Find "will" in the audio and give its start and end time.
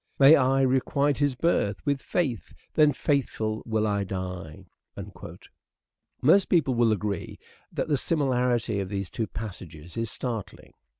3.67-3.85, 6.73-6.91